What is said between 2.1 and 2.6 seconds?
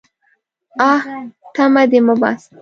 باسه.